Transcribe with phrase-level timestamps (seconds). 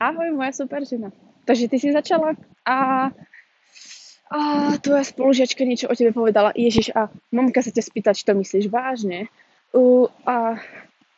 [0.00, 1.12] Ahoj, moja super žena.
[1.44, 2.32] Takže ty si začala
[2.64, 3.12] a,
[4.32, 4.40] a
[4.80, 6.56] tvoja spolužiačka niečo o tebe povedala.
[6.56, 9.28] Ježiš, a mamka sa ťa spýta, či to myslíš vážne.
[9.76, 10.56] U, a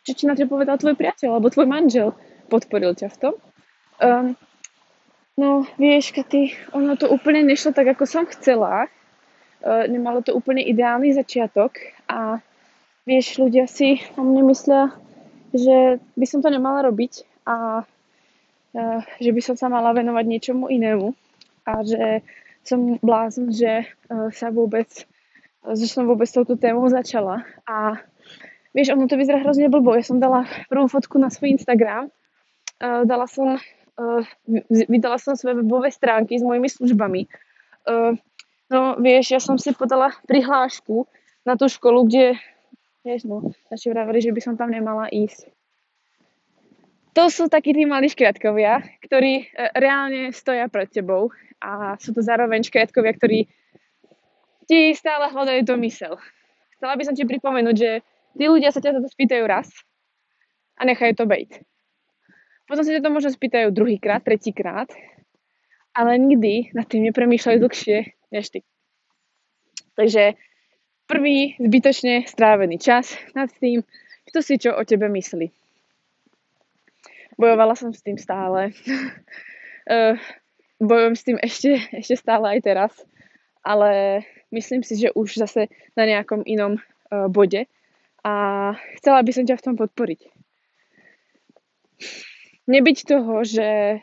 [0.02, 2.10] čo ti na to povedal tvoj priateľ, alebo tvoj manžel
[2.50, 3.34] podporil ťa v tom?
[4.02, 4.34] Um,
[5.38, 8.90] no, vieš, Katy, ono to úplne nešlo tak, ako som chcela.
[9.62, 11.78] Uh, nemalo to úplne ideálny začiatok
[12.10, 12.42] a
[13.06, 14.90] vieš, ľudia si o mne myslia,
[15.54, 17.86] že by som to nemala robiť a
[19.20, 21.12] že by som sa mala venovať niečomu inému
[21.68, 22.24] a že
[22.64, 23.84] som blázon, že
[24.32, 24.88] sa vôbec,
[25.62, 27.44] že som vôbec touto témou začala.
[27.68, 28.00] A
[28.72, 29.92] vieš, ono to vyzerá hrozne blbo.
[29.98, 32.08] Ja som dala prvú fotku na svoj Instagram,
[32.80, 33.60] dala som,
[34.88, 37.28] vydala som svoje webové stránky s mojimi službami.
[38.72, 41.04] No vieš, ja som si podala prihlášku
[41.44, 42.40] na tú školu, kde,
[43.04, 45.50] vieš no, naši vravili, že by som tam nemala ísť
[47.12, 51.28] to sú takí tí malí škriatkovia, ktorí e, reálne stoja pred tebou
[51.60, 53.38] a sú to zároveň škriatkovia, ktorí
[54.64, 56.16] ti stále hľadajú to mysel.
[56.80, 57.90] Chcela by som ti pripomenúť, že
[58.32, 59.68] tí ľudia sa ťa za to spýtajú raz
[60.80, 61.60] a nechajú to bejť.
[62.64, 64.88] Potom sa ťa to možno spýtajú druhýkrát, tretíkrát,
[65.92, 67.98] ale nikdy nad tým nepremýšľajú dlhšie
[68.32, 68.64] než ty.
[70.00, 70.40] Takže
[71.04, 73.84] prvý zbytočne strávený čas nad tým,
[74.32, 75.61] kto si čo o tebe myslí
[77.36, 78.72] bojovala som s tým stále.
[79.88, 80.16] uh,
[80.88, 82.92] bojujem s tým ešte, ešte stále aj teraz,
[83.62, 87.70] ale myslím si, že už zase na nejakom inom uh, bode
[88.22, 88.34] a
[88.98, 90.20] chcela by som ťa v tom podporiť.
[92.70, 93.98] Nebyť toho, že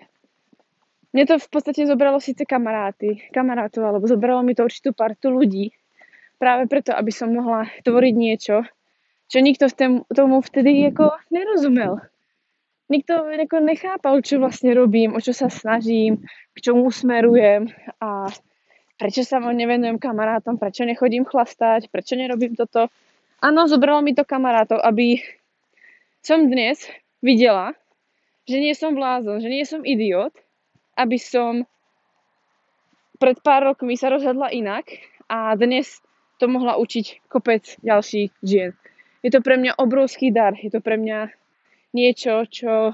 [1.16, 5.72] mne to v podstate zobralo síce kamaráty, kamarátov, alebo zobralo mi to určitú partu ľudí,
[6.38, 8.68] práve preto, aby som mohla tvoriť niečo,
[9.32, 12.04] čo nikto v tém, tomu vtedy ako nerozumel
[12.90, 17.70] nikto ako nechápal, čo vlastne robím, o čo sa snažím, k čomu smerujem
[18.02, 18.28] a
[19.00, 22.92] prečo sa nevenujem kamarátom, prečo nechodím chlastať, prečo nerobím toto.
[23.40, 25.24] Áno, zobralo mi to kamarátov, aby
[26.20, 26.84] som dnes
[27.24, 27.72] videla,
[28.44, 30.36] že nie som blázon, že nie som idiot,
[31.00, 31.64] aby som
[33.16, 34.92] pred pár rokmi sa rozhodla inak
[35.32, 36.04] a dnes
[36.40, 38.76] to mohla učiť kopec ďalších žien.
[39.24, 41.39] Je to pre mňa obrovský dar, je to pre mňa
[41.94, 42.94] niečo, čo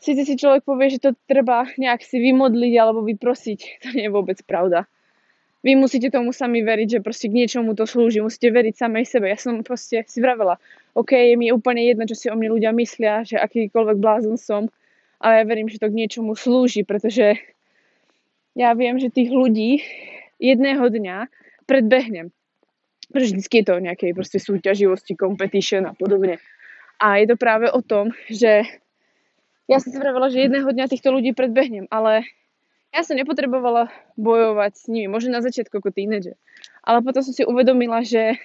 [0.00, 3.60] síce si človek povie, že to treba nejak si vymodliť alebo vyprosiť.
[3.84, 4.88] To nie je vôbec pravda.
[5.60, 8.24] Vy musíte tomu sami veriť, že proste k niečomu to slúži.
[8.24, 9.28] Musíte veriť samej sebe.
[9.28, 10.56] Ja som proste si vravela,
[10.96, 14.72] OK, je mi úplne jedno, čo si o mne ľudia myslia, že akýkoľvek blázon som,
[15.20, 17.36] ale ja verím, že to k niečomu slúži, pretože
[18.56, 19.84] ja viem, že tých ľudí
[20.40, 21.28] jedného dňa
[21.68, 22.32] predbehnem.
[23.12, 26.40] Pretože vždy je to o nejakej proste súťaživosti, competition a podobne.
[27.00, 28.68] A je to práve o tom, že
[29.64, 32.28] ja som si vravela, že jedného dňa týchto ľudí predbehnem, ale
[32.92, 33.88] ja som nepotrebovala
[34.20, 36.36] bojovať s nimi, možno na začiatku ako tínedžer.
[36.84, 38.36] Ale potom som si uvedomila, že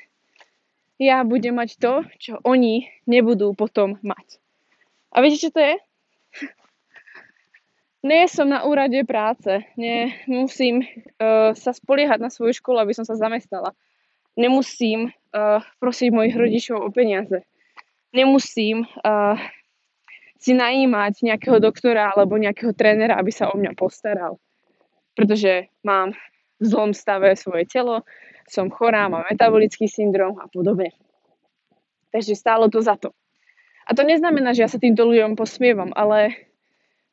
[0.95, 4.39] ja budem mať to, čo oni nebudú potom mať.
[5.11, 5.75] A viete, čo to je?
[8.07, 13.19] Nie som na úrade práce, nemusím uh, sa spoliehať na svoju školu, aby som sa
[13.19, 13.75] zamestnala.
[14.39, 17.44] Nemusím uh, prosiť mojich rodičov o peniaze
[18.15, 19.35] nemusím uh,
[20.39, 24.39] si najímať nejakého doktora alebo nejakého trénera, aby sa o mňa postaral.
[25.15, 26.15] Pretože mám
[26.61, 28.07] v zlom stave svoje telo,
[28.45, 30.93] som chorá, mám metabolický syndrom a podobne.
[32.13, 33.11] Takže stálo to za to.
[33.85, 36.33] A to neznamená, že ja sa týmto ľuďom posmievam, ale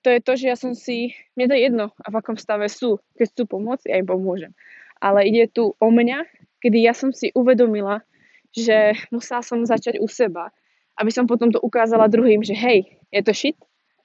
[0.05, 2.69] to je to, že ja som si, mne to je jedno, a v akom stave
[2.69, 3.01] sú.
[3.17, 4.53] Keď chcú pomôcť, ja im pomôžem.
[4.99, 6.27] Ale ide tu o mňa,
[6.63, 8.05] kedy ja som si uvedomila,
[8.53, 10.53] že musela som začať u seba
[10.99, 13.59] aby som potom to ukázala druhým, že hej, je to shit.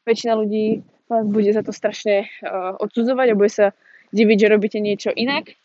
[0.07, 3.65] Väčšina ľudí vás bude za to strašne uh, odsudzovať a bude sa
[4.11, 5.55] diviť, že robíte niečo inak.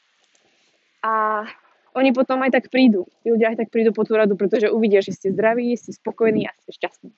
[1.02, 1.46] A
[1.92, 3.10] oni potom aj tak prídu.
[3.22, 6.46] Tí ľudia aj tak prídu po tú radu, pretože uvidia, že ste zdraví, ste spokojní
[6.48, 7.10] a ste šťastní.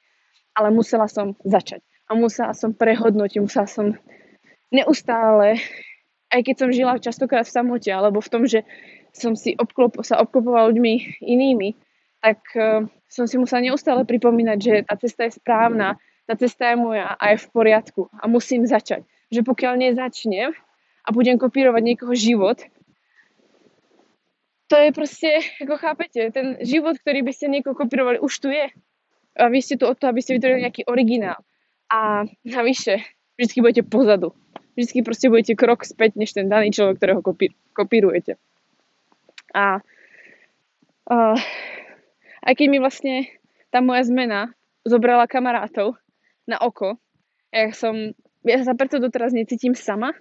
[0.57, 1.85] Ale musela som začať.
[2.09, 3.97] A musela som prehodnotiť, musela som
[4.75, 5.63] neustále,
[6.35, 8.67] aj keď som žila častokrát v samote, alebo v tom, že
[9.15, 11.79] som si obklop, sa obklopovala ľuďmi inými,
[12.25, 16.81] tak uh, som si musela neustále pripomínať, že tá cesta je správna, tá cesta je
[16.81, 19.05] moja a je v poriadku a musím začať.
[19.29, 20.57] Že pokiaľ nezačnem
[21.05, 22.65] a budem kopírovať niekoho život,
[24.73, 25.31] to je proste,
[25.61, 28.73] ako chápete, ten život, ktorý by ste niekoho kopírovali, už tu je.
[29.37, 31.45] A vy ste tu o to, aby ste vytvorili nejaký originál.
[31.93, 33.05] A navyše,
[33.37, 34.33] vždy budete pozadu.
[34.75, 38.41] Vždy proste budete krok späť, než ten daný človek, ktorého kopí, kopírujete.
[39.53, 39.85] A
[41.13, 41.39] uh,
[42.45, 43.27] aj keď mi vlastne
[43.73, 44.53] tá moja zmena
[44.85, 45.97] zobrala kamarátov
[46.45, 47.01] na oko,
[47.55, 48.13] Ja som,
[48.43, 50.13] ja sa preto doteraz necítim sama,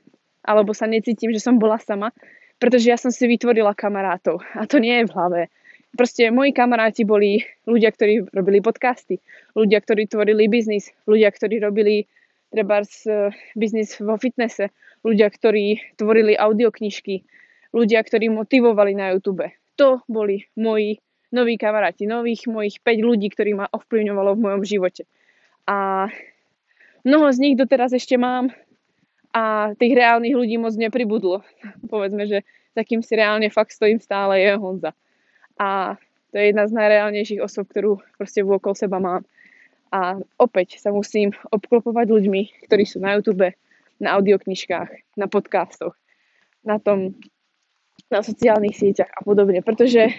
[0.46, 2.14] alebo sa necítim, že som bola sama,
[2.62, 5.42] pretože ja som si vytvorila kamarátov a to nie je v hlave.
[5.94, 9.18] Proste moji kamaráti boli ľudia, ktorí robili podcasty,
[9.54, 12.10] ľudia, ktorí tvorili biznis, ľudia, ktorí robili
[12.54, 12.86] treba
[13.58, 14.70] biznis vo fitnesse,
[15.02, 17.26] ľudia, ktorí tvorili audioknižky,
[17.74, 19.46] ľudia, ktorí motivovali na YouTube.
[19.82, 21.02] To boli moji
[21.34, 25.04] noví kamaráti, nových mojich 5 ľudí, ktorí ma ovplyvňovalo v mojom živote.
[25.66, 26.08] A
[27.02, 28.54] mnoho z nich doteraz ešte mám
[29.34, 31.42] a tých reálnych ľudí moc nepribudlo.
[31.92, 32.46] Povedzme, že
[32.78, 34.94] takým si reálne fakt stojím stále je Honza.
[35.58, 35.98] A
[36.30, 39.26] to je jedna z najreálnejších osob, ktorú proste vôkol seba mám.
[39.94, 43.54] A opäť sa musím obklopovať ľuďmi, ktorí sú na YouTube,
[44.02, 45.94] na audioknižkách, na podcastoch,
[46.66, 47.14] na tom,
[48.10, 49.62] na sociálnych sieťach a podobne.
[49.62, 50.10] Pretože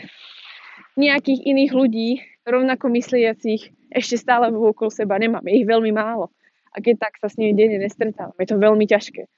[0.95, 2.09] nejakých iných ľudí,
[2.45, 5.47] rovnako mysliacich, ešte stále okolo seba nemám.
[5.47, 6.31] Je ich veľmi málo.
[6.75, 8.35] A keď tak sa s nimi denne nestretávam.
[8.37, 9.31] Je to veľmi ťažké.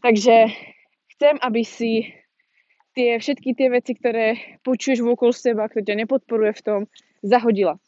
[0.00, 0.54] Takže
[1.18, 2.14] chcem, aby si
[2.94, 6.80] tie, všetky tie veci, ktoré počuješ okolo seba, kto ťa nepodporuje v tom,
[7.26, 7.82] zahodila.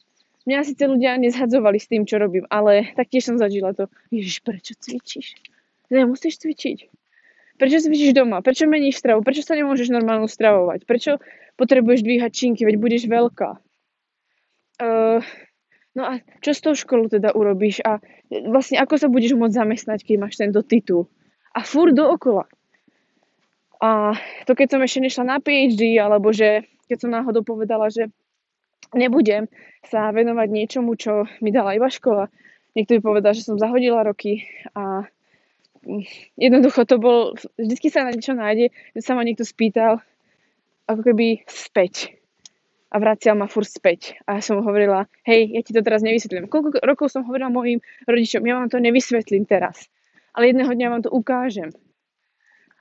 [0.48, 4.72] Mňa síce ľudia nezhadzovali s tým, čo robím, ale taktiež som zažila to, Ježiš, prečo
[4.75, 5.36] cvičíš?
[5.92, 6.98] Nemusíš cvičiť.
[7.58, 8.38] Prečo cvičíš doma?
[8.38, 9.26] Prečo meníš stravu?
[9.26, 10.87] Prečo sa nemôžeš normálne stravovať?
[10.87, 11.19] Prečo
[11.58, 13.50] potrebuješ dvíhať činky, veď budeš veľká?
[14.78, 15.19] Uh,
[15.99, 17.82] no a čo s tou školou teda urobíš?
[17.82, 17.99] A
[18.31, 21.10] vlastne ako sa budeš môcť zamestnať, keď máš tento titul?
[21.50, 22.46] A fur dookola.
[23.82, 24.14] A
[24.46, 28.11] to keď som ešte nešla na PhD, alebo že keď som náhodou povedala, že
[28.94, 29.50] nebudem
[29.82, 32.31] sa venovať niečomu, čo mi dala iba škola.
[32.78, 34.46] Niekto mi povedal, že som zahodila roky
[34.78, 35.11] a
[36.38, 40.02] jednoducho to bol, vždycky sa na niečo nájde, že sa ma niekto spýtal
[40.88, 42.16] ako keby späť
[42.88, 44.16] a vracial ma furt späť.
[44.25, 46.48] A ja som hovorila, hej, ja ti to teraz nevysvetlím.
[46.48, 49.92] Koľko rokov som hovorila mojim rodičom, ja vám to nevysvetlím teraz,
[50.32, 51.69] ale jedného dňa vám to ukážem.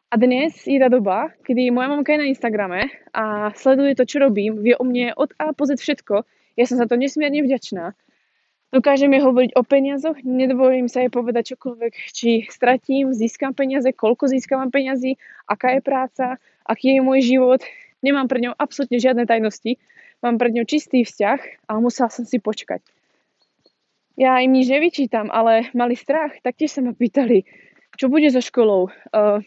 [0.07, 4.23] A dnes je tá doba, kedy moja mamka je na Instagrame a sleduje to, čo
[4.23, 6.23] robím, vie o mne od A po Z všetko.
[6.55, 7.91] Ja som za to nesmierne vďačná.
[8.67, 14.27] Dokážem jej hovoriť o peniazoch, nedovolím sa jej povedať čokoľvek, či stratím, získam peniaze, koľko
[14.27, 15.15] získam peniazy,
[15.47, 16.25] aká je práca,
[16.67, 17.63] aký je môj život.
[18.03, 19.79] Nemám pred ňou absolútne žiadne tajnosti,
[20.19, 22.83] mám pred ňou čistý vzťah a musela som si počkať.
[24.19, 27.47] Ja im nič nevyčítam, ale mali strach, taktiež sa ma pýtali,
[27.95, 28.91] čo bude so školou.
[29.15, 29.39] Uh,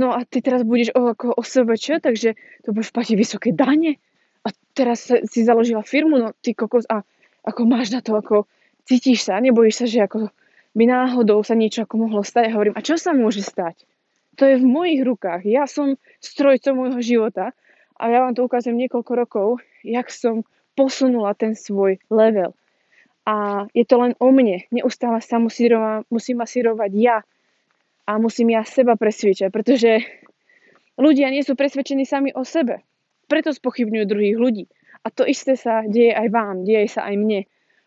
[0.00, 4.00] no a ty teraz budeš o, ako OSVČ, takže to budeš platiť vysoké dane
[4.46, 7.04] a teraz si založila firmu, no ty kokos a
[7.46, 8.48] ako máš na to, ako
[8.84, 10.18] cítiš sa, nebojíš sa, že ako
[10.76, 13.84] by náhodou sa niečo ako mohlo stať a hovorím, a čo sa môže stať?
[14.38, 17.52] To je v mojich rukách, ja som strojcom môjho života
[17.98, 19.48] a ja vám to ukážem niekoľko rokov,
[19.84, 20.46] jak som
[20.78, 22.56] posunula ten svoj level.
[23.28, 24.64] A je to len o mne.
[24.72, 25.76] Neustále sa musím,
[26.08, 27.18] musím masírovať ja,
[28.10, 30.02] a musím ja seba presviečať, pretože
[30.98, 32.82] ľudia nie sú presvedčení sami o sebe.
[33.30, 34.64] Preto spochybňujú druhých ľudí.
[35.00, 37.40] A to isté sa deje aj vám, deje sa aj mne.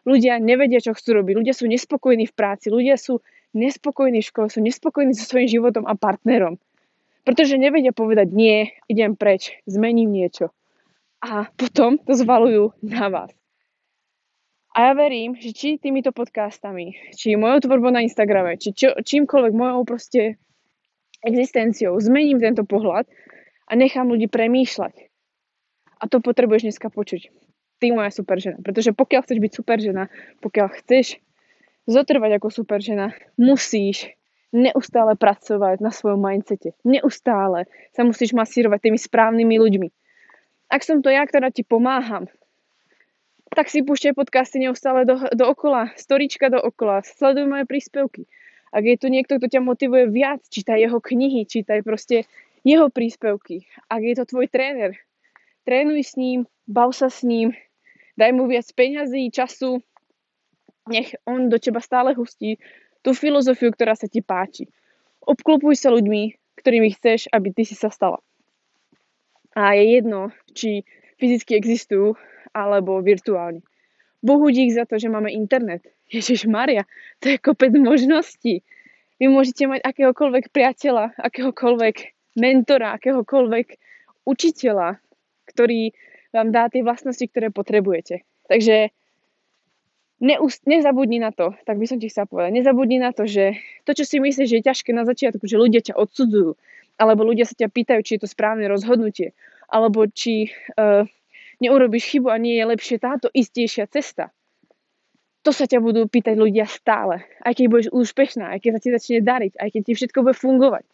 [0.04, 1.33] Ľudia nevedia, čo chcú robiť.
[1.39, 2.68] Ľudia sú nespokojní v práci.
[2.74, 3.21] Ľudia sú
[3.54, 6.57] nespokojní v škole, sú nespokojní so svojím životom a partnerom.
[7.24, 10.51] Pretože nevedia povedať nie, idem preč, zmením niečo.
[11.24, 13.31] A potom to zvalujú na vás.
[14.73, 19.54] A ja verím, že či týmito podcastami, či mojou tvorbou na Instagrame, či čo, čímkoľvek
[19.54, 20.42] mojou proste
[21.21, 23.06] existenciou zmením tento pohľad
[23.69, 25.13] a nechám ľudí premýšľať.
[26.04, 27.31] A to potrebuješ dneska počuť.
[27.80, 28.60] Ty moja super žena.
[28.60, 30.04] Pretože pokiaľ chceš byť super žena,
[30.44, 31.24] pokiaľ chceš
[31.88, 34.12] zotrvať ako super žena, musíš
[34.52, 36.76] neustále pracovať na svojom mindsete.
[36.83, 39.90] Neustále sa musíš masírovať tými správnymi ľuďmi.
[40.68, 42.28] Ak som to ja, ktorá ti pomáham
[43.54, 48.26] tak si púšťaj podcasty neustále do, do okola, storička do okola, sleduj moje príspevky.
[48.74, 52.26] Ak je tu niekto, kto ťa motivuje viac, čítaj jeho knihy, čítaj proste
[52.66, 53.69] jeho príspevky.
[53.86, 54.98] Ak je to tvoj tréner,
[55.64, 57.56] trénuj s ním, bav sa s ním,
[58.20, 59.82] daj mu viac peňazí, času,
[60.88, 62.60] nech on do teba stále hustí
[63.04, 64.68] tú filozofiu, ktorá sa ti páči.
[65.24, 68.20] Obklopuj sa ľuďmi, ktorými chceš, aby ty si sa stala.
[69.56, 70.84] A je jedno, či
[71.20, 72.16] fyzicky existujú,
[72.52, 73.64] alebo virtuálne.
[74.24, 75.84] Bohu dík za to, že máme internet.
[76.08, 76.88] Ježiš Maria,
[77.20, 78.64] to je kopec možností.
[79.20, 81.96] Vy môžete mať akéhokoľvek priateľa, akéhokoľvek
[82.40, 83.68] mentora, akéhokoľvek
[84.24, 85.00] učiteľa,
[85.54, 85.94] ktorý
[86.33, 88.26] vám dá tie vlastnosti, ktoré potrebujete.
[88.50, 88.90] Takže
[90.24, 93.94] neust- nezabudni na to, tak by som ti chcela povedať, nezabudni na to, že to,
[93.94, 96.57] čo si myslíš, že je ťažké na začiatku, že ľudia ťa odsudzujú,
[96.98, 99.38] alebo ľudia sa ťa pýtajú, či je to správne rozhodnutie,
[99.69, 101.06] alebo či uh,
[101.62, 104.33] neurobiš chybu a nie je lepšie táto istejšia cesta.
[105.44, 107.28] to sa ťa budú pýtať ľudia stále.
[107.44, 110.40] Aj keď budeš úspešná, aj keď sa ti začne dariť, aj keď ti všetko bude
[110.40, 110.88] fungovať.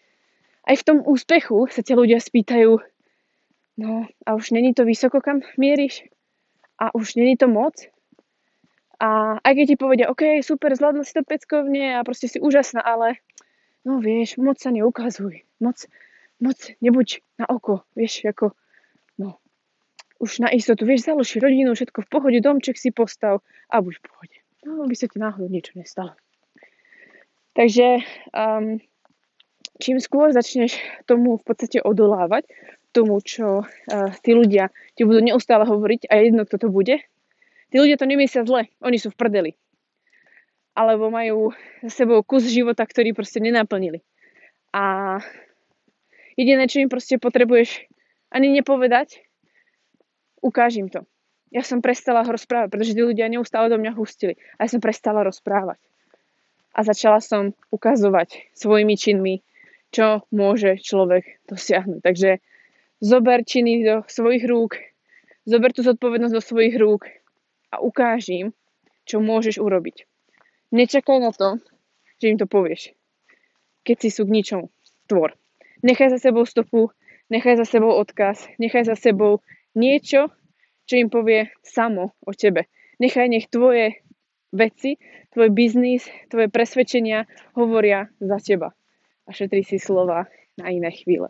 [0.65, 2.81] Aj v tom úspechu sa ťa ľudia spýtajú,
[3.79, 6.03] no a už není to vysoko, kam mieríš?
[6.75, 7.79] A už není to moc?
[8.99, 12.83] A aj keď ti povedia, OK, super, zvládla si to peckovne a proste si úžasná,
[12.83, 13.23] ale
[13.87, 15.47] no vieš, moc sa neukazuj.
[15.63, 15.87] Moc,
[16.43, 18.51] moc nebuď na oko, vieš, ako,
[19.15, 19.39] no,
[20.19, 23.39] už na istotu, vieš, založi rodinu, všetko v pohode, domček si postav
[23.71, 26.15] a buď v pohode no, by sa ti náhodou niečo nestalo.
[27.55, 28.79] Takže um,
[29.79, 32.47] čím skôr začneš tomu v podstate odolávať,
[32.91, 37.01] tomu, čo uh, tí ľudia ti budú neustále hovoriť a jedno, kto to bude,
[37.69, 39.51] tí ľudia to nemyslia zle, oni sú v prdeli.
[40.73, 41.51] Alebo majú
[41.83, 44.01] za sebou kus života, ktorý proste nenaplnili.
[44.71, 45.17] A
[46.39, 47.89] jediné, čo im proste potrebuješ
[48.31, 49.21] ani nepovedať,
[50.39, 51.03] ukáž im to
[51.49, 54.37] ja som prestala rozprávať, pretože tí ľudia neustále do mňa hustili.
[54.57, 55.81] A ja som prestala rozprávať.
[56.77, 59.35] A začala som ukazovať svojimi činmi,
[59.89, 61.99] čo môže človek dosiahnuť.
[62.05, 62.29] Takže
[62.99, 64.79] zober činy do svojich rúk,
[65.47, 67.07] zober tú zodpovednosť do svojich rúk
[67.71, 68.47] a ukáž im,
[69.07, 70.05] čo môžeš urobiť.
[70.69, 71.57] Nečakaj na to,
[72.21, 72.93] že im to povieš.
[73.87, 74.67] Keď si sú k ničomu.
[75.09, 75.33] Tvor.
[75.81, 76.93] Nechaj za sebou stopu,
[77.33, 79.41] nechaj za sebou odkaz, nechaj za sebou
[79.73, 80.29] niečo,
[80.85, 82.69] čo im povie samo o tebe.
[83.01, 84.03] Nechaj nech tvoje
[84.51, 84.99] veci,
[85.33, 87.25] tvoj biznis, tvoje presvedčenia
[87.55, 88.75] hovoria za teba.
[89.25, 91.29] A šetri si slova na iné chvíle.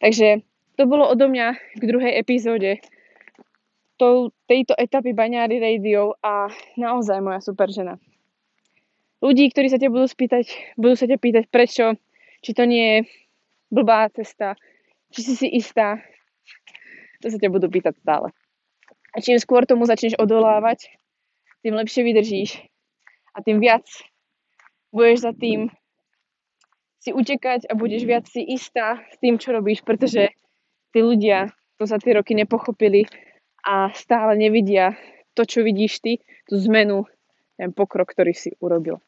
[0.00, 0.42] Takže
[0.78, 2.78] to bolo odo mňa k druhej epizóde.
[4.46, 6.46] Tejto etapy Baňári Radio a
[6.78, 7.98] naozaj moja super žena.
[9.18, 11.98] Ľudí, ktorí sa ťa budú spýtať, budú sa ťa pýtať prečo,
[12.46, 12.98] či to nie je
[13.74, 14.54] blbá cesta,
[15.10, 15.98] či si si istá,
[17.18, 18.30] to sa ťa budú pýtať stále.
[19.10, 20.94] A čím skôr tomu začneš odolávať,
[21.66, 22.62] tým lepšie vydržíš.
[23.34, 23.82] A tým viac
[24.94, 25.74] budeš za tým
[27.02, 30.30] si utekať a budeš viac si istá s tým, čo robíš, pretože
[30.92, 33.06] tí ľudia to za tie roky nepochopili
[33.62, 34.98] a stále nevidia
[35.38, 36.12] to, čo vidíš ty,
[36.50, 37.06] tú zmenu,
[37.54, 38.98] ten pokrok, ktorý si urobil.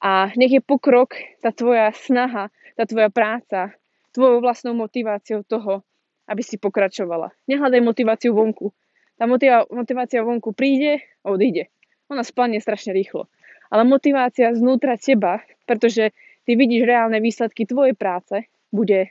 [0.00, 3.76] A nech je pokrok, tá tvoja snaha, tá tvoja práca,
[4.12, 5.84] tvojou vlastnou motiváciou toho,
[6.28, 7.32] aby si pokračovala.
[7.48, 8.72] Nehľadaj motiváciu vonku,
[9.16, 9.24] tá
[9.72, 11.72] motivácia vonku príde a odíde.
[12.12, 13.28] Ona splanie strašne rýchlo.
[13.72, 16.12] Ale motivácia znútra teba, pretože
[16.46, 19.10] ty vidíš reálne výsledky tvojej práce, bude,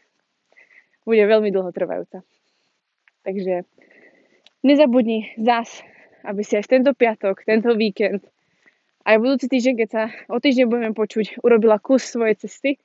[1.06, 2.26] bude veľmi dlhotrvajúca.
[3.24, 3.64] Takže
[4.66, 5.86] nezabudni zás,
[6.26, 8.26] aby si aj tento piatok, tento víkend,
[9.06, 12.82] aj budúci týždeň, keď sa o týždeň budeme počuť, urobila kus svojej cesty.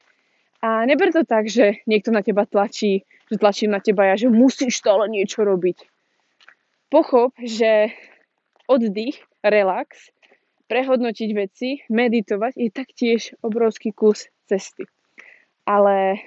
[0.60, 4.28] A neber to tak, že niekto na teba tlačí, že tlačím na teba ja, že
[4.28, 5.88] musíš stále niečo robiť
[6.92, 7.96] pochop, že
[8.68, 10.12] oddych, relax,
[10.68, 14.84] prehodnotiť veci, meditovať je taktiež obrovský kus cesty.
[15.64, 16.20] Ale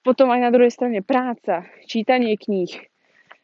[0.00, 2.72] potom aj na druhej strane práca, čítanie kníh,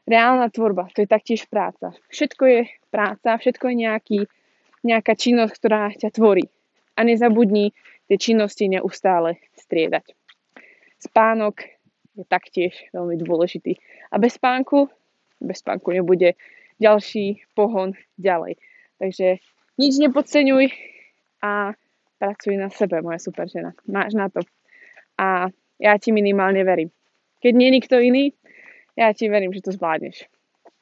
[0.08, 1.92] reálna tvorba, to je taktiež práca.
[2.08, 4.18] Všetko je práca, všetko je nejaký,
[4.86, 6.48] nejaká činnosť, ktorá ťa tvorí.
[6.96, 7.76] A nezabudni
[8.08, 10.16] tie činnosti neustále striedať.
[11.02, 11.60] Spánok
[12.16, 13.76] je taktiež veľmi dôležitý.
[14.08, 14.88] A bez spánku
[15.40, 16.34] bez spánku nebude
[16.80, 18.56] ďalší pohon ďalej.
[18.96, 19.40] Takže
[19.76, 20.72] nič nepodceňuj
[21.44, 21.76] a
[22.16, 23.76] pracuj na sebe, moja super žena.
[23.84, 24.40] Máš na to.
[25.20, 26.90] A ja ti minimálne verím.
[27.40, 28.32] Keď nie nikto iný,
[28.96, 30.24] ja ti verím, že to zvládneš.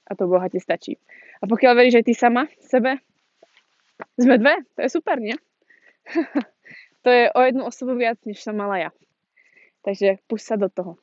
[0.07, 1.01] A to Boha ti stačí.
[1.43, 3.03] A pokiaľ veríš aj ty sama sebe,
[4.19, 5.35] sme dve, to je super, nie?
[7.05, 8.91] to je o jednu osobu viac, než som mala ja.
[9.85, 10.97] Takže pust sa do toho.